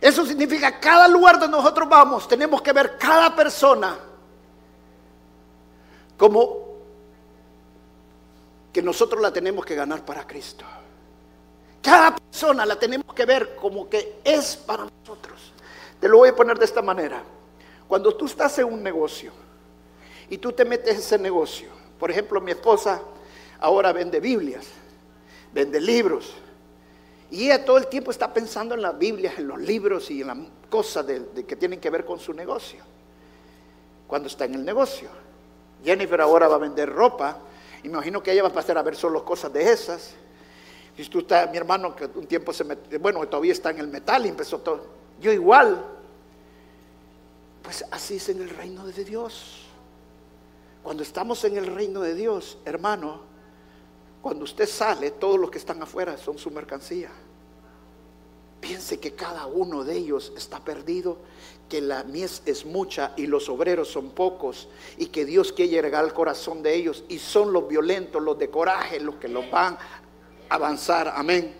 [0.00, 3.98] Eso significa cada lugar donde nosotros vamos, tenemos que ver cada persona
[6.16, 6.66] como
[8.72, 10.64] que nosotros la tenemos que ganar para Cristo.
[11.86, 15.52] Cada persona la tenemos que ver como que es para nosotros.
[16.00, 17.22] Te lo voy a poner de esta manera.
[17.86, 19.30] Cuando tú estás en un negocio
[20.28, 23.00] y tú te metes en ese negocio, por ejemplo, mi esposa
[23.60, 24.66] ahora vende Biblias,
[25.54, 26.34] vende libros,
[27.30, 30.26] y ella todo el tiempo está pensando en las Biblias, en los libros y en
[30.26, 32.80] las cosas de, que tienen que ver con su negocio.
[34.08, 35.08] Cuando está en el negocio.
[35.84, 37.38] Jennifer ahora va a vender ropa.
[37.84, 40.16] Imagino que ella va a pasar a ver solo cosas de esas.
[40.96, 43.88] Y tú estás, mi hermano, que un tiempo se metió, bueno, todavía está en el
[43.88, 44.86] metal y empezó todo.
[45.20, 45.84] Yo igual.
[47.62, 49.64] Pues así es en el reino de Dios.
[50.82, 53.20] Cuando estamos en el reino de Dios, hermano,
[54.22, 57.10] cuando usted sale, todos los que están afuera son su mercancía.
[58.60, 61.18] Piense que cada uno de ellos está perdido,
[61.68, 66.04] que la mies es mucha y los obreros son pocos y que Dios quiere llegar
[66.04, 69.76] al corazón de ellos y son los violentos, los de coraje, los que los van
[70.48, 71.12] avanzar.
[71.14, 71.54] Amén.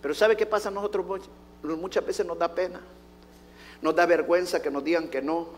[0.00, 1.28] Pero ¿sabe qué pasa a nosotros?
[1.62, 2.80] Muchas veces nos da pena,
[3.82, 5.48] nos da vergüenza que nos digan que no,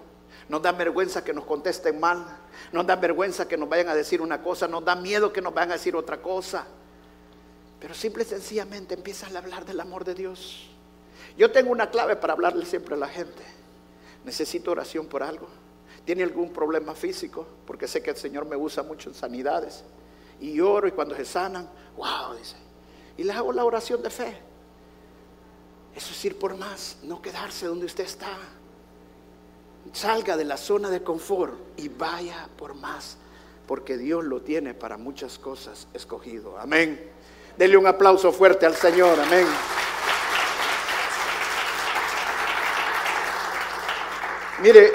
[0.48, 2.24] nos da vergüenza que nos contesten mal,
[2.72, 5.52] nos da vergüenza que nos vayan a decir una cosa, nos da miedo que nos
[5.52, 6.66] vayan a decir otra cosa.
[7.78, 10.68] Pero simple y sencillamente empiezan a hablar del amor de Dios.
[11.36, 13.42] Yo tengo una clave para hablarle siempre a la gente.
[14.24, 15.48] Necesito oración por algo.
[16.04, 17.46] ¿Tiene algún problema físico?
[17.66, 19.84] Porque sé que el Señor me usa mucho en sanidades.
[20.40, 22.56] Y oro y cuando se sanan, wow, dice.
[23.16, 24.36] Y les hago la oración de fe.
[25.94, 28.38] Eso es ir por más, no quedarse donde usted está.
[29.92, 33.16] Salga de la zona de confort y vaya por más,
[33.66, 36.58] porque Dios lo tiene para muchas cosas escogido.
[36.58, 37.10] Amén.
[37.56, 39.18] Dele un aplauso fuerte al Señor.
[39.18, 39.46] Amén.
[44.62, 44.92] Mire,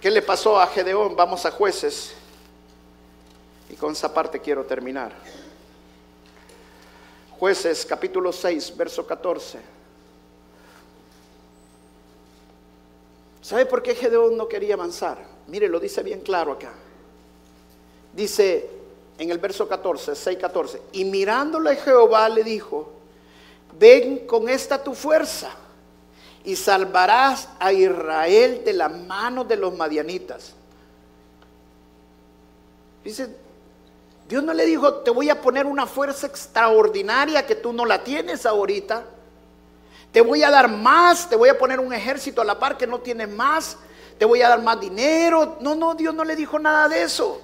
[0.00, 1.16] ¿qué le pasó a Gedeón?
[1.16, 2.14] Vamos a jueces.
[3.70, 5.12] Y con esa parte quiero terminar.
[7.38, 9.58] Jueces capítulo 6, verso 14.
[13.42, 15.18] ¿Sabe por qué Gedeón no quería avanzar?
[15.46, 16.72] Mire, lo dice bien claro acá.
[18.12, 18.70] Dice
[19.18, 22.92] en el verso 14, 6, 14, y mirándole Jehová le dijo,
[23.78, 25.50] ven con esta tu fuerza
[26.44, 30.54] y salvarás a Israel de la mano de los madianitas.
[33.04, 33.28] Dice,
[34.28, 38.02] Dios no le dijo, te voy a poner una fuerza extraordinaria que tú no la
[38.02, 39.04] tienes ahorita.
[40.10, 42.86] Te voy a dar más, te voy a poner un ejército a la par que
[42.86, 43.76] no tiene más,
[44.18, 45.58] te voy a dar más dinero.
[45.60, 47.40] No, no, Dios no le dijo nada de eso.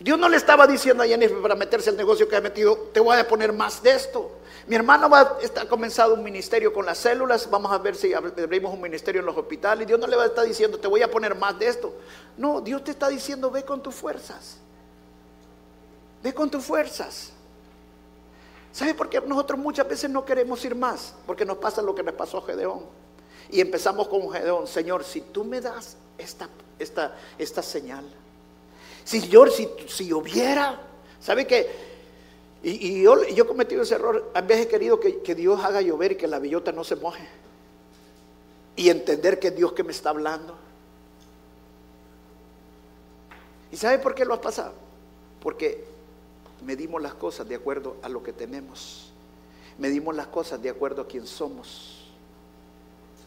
[0.00, 3.00] Dios no le estaba diciendo a Jennifer para meterse el negocio que ha metido, te
[3.00, 4.30] voy a poner más de esto.
[4.68, 8.74] Mi hermano va a comenzado un ministerio con las células, vamos a ver si abrimos
[8.74, 9.86] un ministerio en los hospitales.
[9.86, 11.94] Dios no le va a estar diciendo, te voy a poner más de esto.
[12.36, 14.58] No, Dios te está diciendo, ve con tus fuerzas.
[16.22, 17.32] Ve con tus fuerzas.
[18.70, 21.14] ¿Sabe por qué nosotros muchas veces no queremos ir más?
[21.26, 22.82] Porque nos pasa lo que nos pasó a Gedeón.
[23.50, 26.46] Y empezamos con Gedeón, Señor, si tú me das esta,
[26.78, 28.04] esta, esta señal,
[29.02, 30.78] Señor, si, si hubiera,
[31.18, 31.97] ¿sabe qué?
[32.62, 36.16] Y, yo, he cometido ese error, a veces he querido que, Dios haga llover y
[36.16, 37.26] que la bellota no se moje.
[38.74, 40.56] Y entender que es Dios que me está hablando.
[43.70, 44.72] ¿Y sabe por qué lo ha pasado?
[45.40, 45.84] Porque
[46.64, 49.12] medimos las cosas de acuerdo a lo que tenemos.
[49.78, 52.10] Medimos las cosas de acuerdo a quién somos.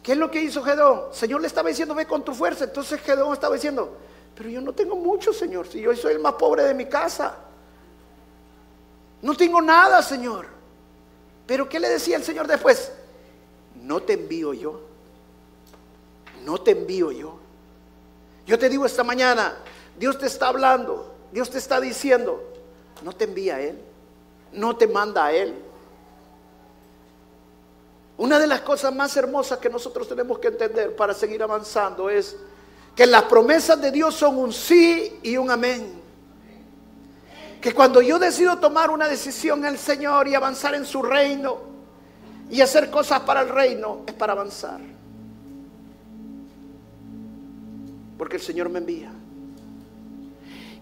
[0.03, 1.13] ¿Qué es lo que hizo Gedón?
[1.13, 2.65] Señor le estaba diciendo, ve con tu fuerza.
[2.65, 3.95] Entonces Gedón estaba diciendo,
[4.35, 5.67] pero yo no tengo mucho, Señor.
[5.67, 7.37] Si yo soy el más pobre de mi casa.
[9.21, 10.47] No tengo nada, Señor.
[11.45, 12.91] Pero ¿qué le decía el Señor después?
[13.75, 14.81] No te envío yo.
[16.45, 17.37] No te envío yo.
[18.45, 19.55] Yo te digo esta mañana,
[19.97, 22.43] Dios te está hablando, Dios te está diciendo,
[23.03, 23.79] no te envía a Él,
[24.51, 25.55] no te manda a Él.
[28.17, 32.35] Una de las cosas más hermosas que nosotros tenemos que entender para seguir avanzando es
[32.95, 36.00] que las promesas de Dios son un sí y un amén.
[37.61, 41.59] Que cuando yo decido tomar una decisión el Señor y avanzar en su reino
[42.49, 44.81] y hacer cosas para el reino, es para avanzar.
[48.17, 49.11] Porque el Señor me envía.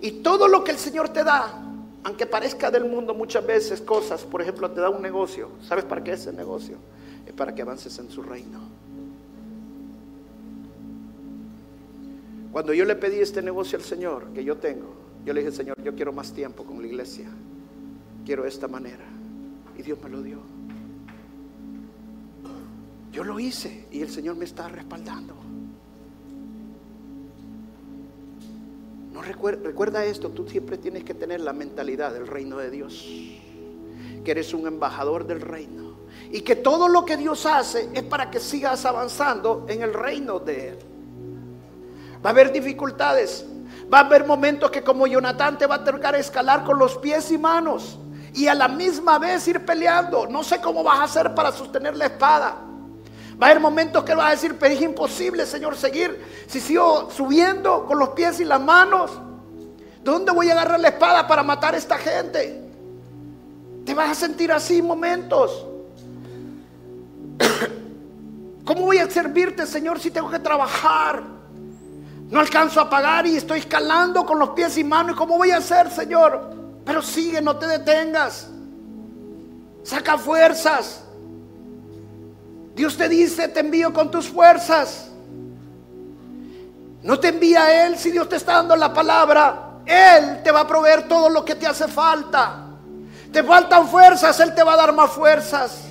[0.01, 1.61] Y todo lo que el Señor te da,
[2.03, 5.49] aunque parezca del mundo muchas veces cosas, por ejemplo, te da un negocio.
[5.67, 6.77] ¿Sabes para qué es el negocio?
[7.27, 8.59] Es para que avances en su reino.
[12.51, 15.81] Cuando yo le pedí este negocio al Señor que yo tengo, yo le dije, Señor,
[15.83, 17.29] yo quiero más tiempo con la iglesia.
[18.25, 19.05] Quiero esta manera.
[19.77, 20.39] Y Dios me lo dio.
[23.11, 25.35] Yo lo hice y el Señor me está respaldando.
[29.13, 33.05] No recuerda, recuerda esto, tú siempre tienes que tener la mentalidad del reino de Dios,
[34.23, 35.89] que eres un embajador del reino
[36.31, 40.39] y que todo lo que Dios hace es para que sigas avanzando en el reino
[40.39, 40.77] de Él.
[42.23, 43.45] Va a haber dificultades,
[43.91, 47.31] va a haber momentos que como Jonathan te va a tocar escalar con los pies
[47.31, 47.97] y manos
[48.33, 50.27] y a la misma vez ir peleando.
[50.27, 52.57] No sé cómo vas a hacer para sostener la espada.
[53.41, 56.45] Va a haber momentos que vas a decir, pero es imposible, Señor, seguir.
[56.47, 59.11] Si sigo subiendo con los pies y las manos,
[60.03, 62.61] ¿dónde voy a agarrar la espada para matar a esta gente?
[63.85, 65.65] Te vas a sentir así momentos.
[68.65, 71.38] ¿Cómo voy a servirte, Señor, si tengo que trabajar?
[72.29, 75.15] No alcanzo a pagar y estoy escalando con los pies y manos.
[75.15, 76.53] ¿Cómo voy a hacer, Señor?
[76.85, 78.47] Pero sigue, no te detengas.
[79.83, 81.03] Saca fuerzas.
[82.75, 85.09] Dios te dice, te envío con tus fuerzas.
[87.01, 89.79] No te envía Él si Dios te está dando la palabra.
[89.85, 92.67] Él te va a proveer todo lo que te hace falta.
[93.31, 95.81] Te faltan fuerzas, Él te va a dar más fuerzas.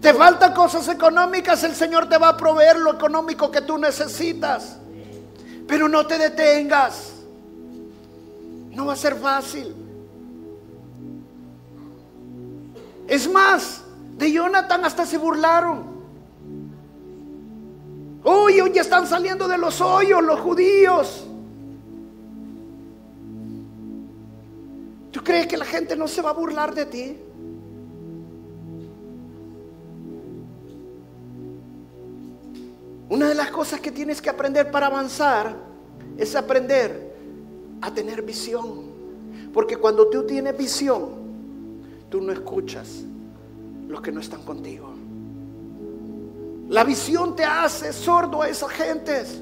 [0.00, 4.78] Te faltan cosas económicas, el Señor te va a proveer lo económico que tú necesitas.
[5.70, 7.12] Pero no te detengas.
[8.72, 9.72] No va a ser fácil.
[13.06, 13.80] Es más,
[14.18, 15.84] de Jonathan hasta se burlaron.
[18.24, 21.24] Hoy, hoy ya están saliendo de los hoyos los judíos.
[25.12, 27.16] ¿Tú crees que la gente no se va a burlar de ti?
[33.10, 35.56] Una de las cosas que tienes que aprender para avanzar
[36.16, 37.12] es aprender
[37.80, 38.88] a tener visión.
[39.52, 41.08] Porque cuando tú tienes visión,
[42.08, 43.02] tú no escuchas
[43.88, 44.94] los que no están contigo.
[46.68, 49.40] La visión te hace sordo a esas gentes.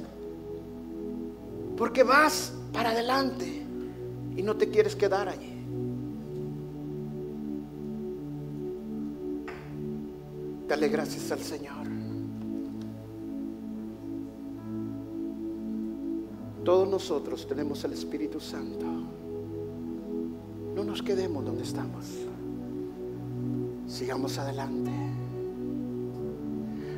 [1.76, 3.66] Porque vas para adelante
[4.34, 5.62] y no te quieres quedar allí.
[10.66, 11.97] Dale gracias al Señor.
[16.68, 18.84] Todos nosotros tenemos el Espíritu Santo.
[20.74, 22.04] No nos quedemos donde estamos.
[23.86, 24.90] Sigamos adelante.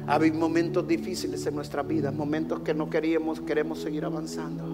[0.08, 4.64] Ha habido momentos difíciles en nuestra vida, momentos que no queríamos, queremos seguir avanzando.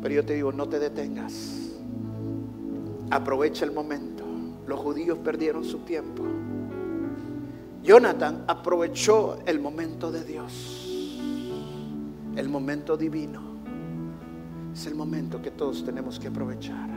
[0.00, 1.72] Pero yo te digo, no te detengas.
[3.10, 4.22] Aprovecha el momento.
[4.68, 6.22] Los judíos perdieron su tiempo.
[7.82, 10.89] Jonathan aprovechó el momento de Dios.
[12.36, 13.40] El momento divino.
[14.72, 16.88] Es el momento que todos tenemos que aprovechar.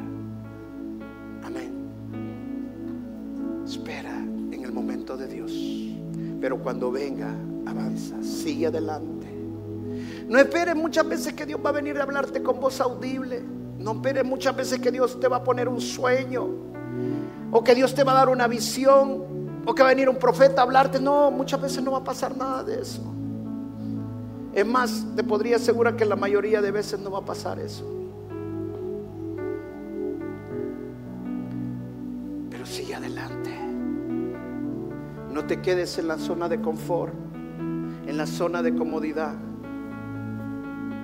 [1.43, 1.73] Amén.
[3.65, 5.51] Espera en el momento de Dios.
[6.39, 7.33] Pero cuando venga,
[7.65, 9.27] avanza, sigue adelante.
[10.27, 13.43] No esperes muchas veces que Dios va a venir a hablarte con voz audible.
[13.79, 16.47] No esperes muchas veces que Dios te va a poner un sueño.
[17.51, 19.61] O que Dios te va a dar una visión.
[19.65, 20.99] O que va a venir un profeta a hablarte.
[20.99, 23.12] No, muchas veces no va a pasar nada de eso.
[24.53, 27.89] Es más, te podría asegurar que la mayoría de veces no va a pasar eso.
[32.51, 33.49] Pero sigue adelante.
[35.31, 37.15] No te quedes en la zona de confort,
[38.05, 39.33] en la zona de comodidad.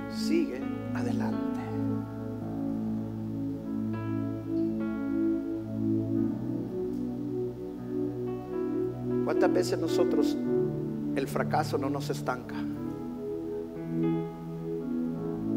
[0.09, 0.61] Sigue
[0.93, 1.39] adelante.
[9.25, 10.37] ¿Cuántas veces nosotros
[11.15, 12.55] el fracaso no nos estanca?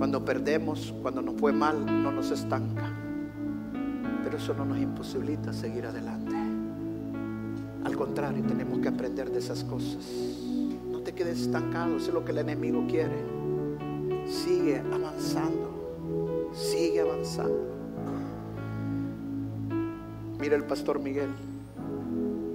[0.02, 2.92] Cuando perdemos, cuando nos fue mal, no nos estanca.
[4.24, 6.34] Pero eso no nos imposibilita seguir adelante.
[7.84, 10.04] Al contrario, tenemos que aprender de esas cosas.
[10.90, 13.14] No te quedes estancado, eso es lo que el enemigo quiere.
[14.26, 17.60] Sigue avanzando, sigue avanzando.
[20.40, 21.30] Mira el pastor Miguel.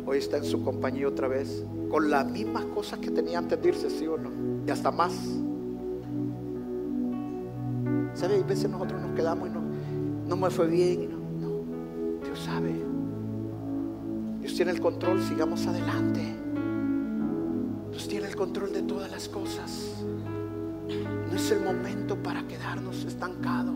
[0.06, 3.70] Hoy está en su compañía otra vez, con las mismas cosas que tenía antes de
[3.70, 4.32] irse, sí o no,
[4.68, 5.47] y hasta más.
[8.18, 8.34] ¿Sabe?
[8.34, 9.62] Hay veces nosotros nos quedamos y no,
[10.28, 11.10] no me fue bien.
[11.40, 12.26] No.
[12.26, 12.74] Dios sabe.
[14.42, 16.22] Dios tiene el control, sigamos adelante.
[17.92, 20.04] Dios tiene el control de todas las cosas.
[21.30, 23.76] No es el momento para quedarnos estancados.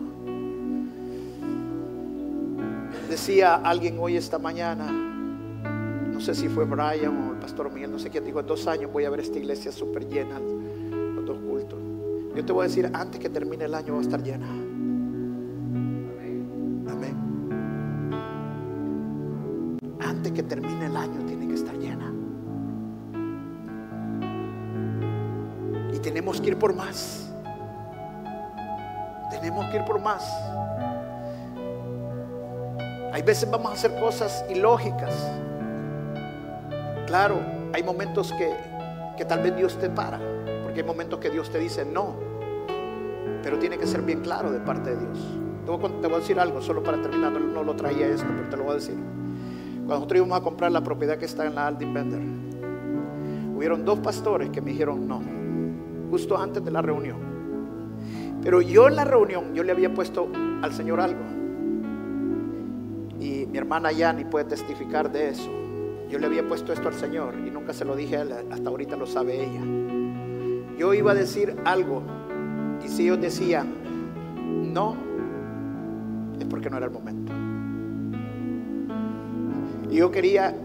[3.08, 7.98] Decía alguien hoy esta mañana, no sé si fue Brian o el pastor Miguel, no
[7.98, 10.40] sé quién dijo, en dos años voy a ver esta iglesia súper llena.
[12.34, 14.48] Yo te voy a decir, antes que termine el año va a estar llena.
[16.90, 17.16] Amén.
[20.00, 22.12] Antes que termine el año tiene que estar llena.
[26.02, 27.32] tenemos que ir por más.
[29.30, 30.22] Tenemos que ir por más.
[33.12, 35.14] Hay veces vamos a hacer cosas ilógicas.
[37.06, 37.40] Claro,
[37.72, 38.52] hay momentos que,
[39.16, 40.18] que tal vez Dios te para,
[40.72, 42.14] porque hay momentos que Dios te dice no,
[43.42, 45.18] pero tiene que ser bien claro de parte de Dios.
[45.66, 48.62] Te voy, a decir algo, solo para terminar, no, lo traía esto, pero te lo
[48.62, 48.94] voy a decir.
[48.94, 52.22] Cuando nosotros íbamos a comprar la propiedad que está en la Aldi Bender,
[53.54, 55.20] hubieron dos pastores que me dijeron no,
[56.10, 57.18] justo antes de la reunión.
[58.42, 60.28] Pero yo en la reunión, yo le había puesto
[60.62, 61.20] al Señor algo.
[63.20, 65.50] Y mi hermana Yani puede testificar de eso.
[66.08, 68.70] Yo le había puesto esto al Señor y nunca se lo dije a él, hasta
[68.70, 69.91] ahorita lo sabe ella.
[70.82, 72.02] Yo iba a decir algo
[72.84, 73.68] y si ellos decían
[74.74, 74.96] no,
[76.40, 77.32] es porque no era el momento.
[79.88, 80.56] Y yo quería,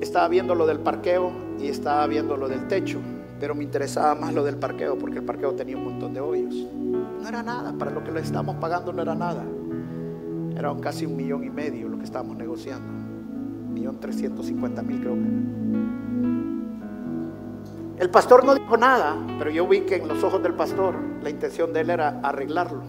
[0.00, 2.98] estaba viendo lo del parqueo y estaba viendo lo del techo,
[3.38, 6.66] pero me interesaba más lo del parqueo porque el parqueo tenía un montón de hoyos.
[7.22, 9.44] No era nada, para lo que le estábamos pagando no era nada.
[10.56, 12.92] Era casi un millón y medio lo que estábamos negociando.
[13.72, 15.52] Millón trescientos cincuenta mil creo que.
[18.02, 21.30] El pastor no dijo nada, pero yo vi que en los ojos del pastor la
[21.30, 22.82] intención de él era arreglarlo.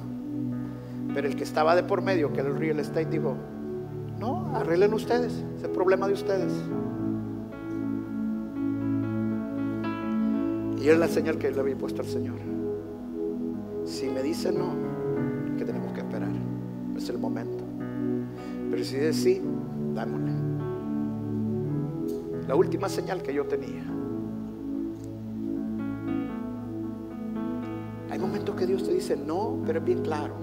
[1.13, 3.35] Pero el que estaba de por medio, que era el real estate, dijo,
[4.17, 6.51] no, arreglen ustedes, es el problema de ustedes.
[10.81, 12.39] Y es la señal que le había puesto al Señor.
[13.85, 14.73] Si me dice no,
[15.59, 16.31] que tenemos que esperar,
[16.97, 17.63] es el momento.
[18.71, 19.41] Pero si dice sí,
[19.93, 20.31] dámosle.
[22.47, 23.83] La última señal que yo tenía.
[28.43, 30.35] Momentos que Dios te dice no, pero es bien claro.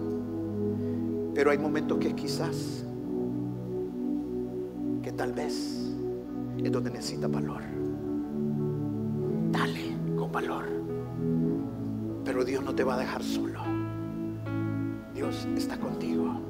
[1.34, 2.82] Pero hay momentos que quizás,
[5.03, 5.92] que tal vez
[6.57, 7.61] es donde necesita valor.
[9.53, 10.64] Dale con valor.
[12.24, 13.61] Pero Dios no te va a dejar solo.
[15.14, 16.40] Dios está contigo.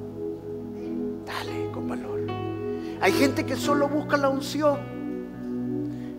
[1.27, 2.21] Dale con valor.
[3.01, 4.79] Hay gente que solo busca la unción.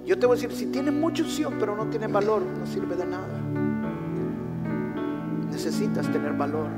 [0.05, 2.97] Yo te voy a decir, si tienes mucha unción pero no tienes valor, no sirve
[2.97, 3.40] de nada.
[5.63, 6.69] Necesitas tener valor.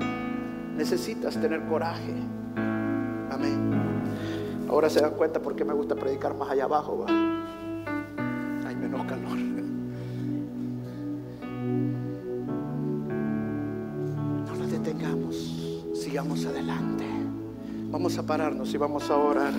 [0.76, 2.16] Necesitas tener coraje.
[3.32, 3.72] Amén.
[4.70, 7.06] Ahora se dan cuenta por qué me gusta predicar más allá abajo.
[7.08, 9.38] Hay menos calor.
[14.48, 15.82] No nos detengamos.
[15.94, 17.06] Sigamos adelante.
[17.90, 19.54] Vamos a pararnos y vamos a orar.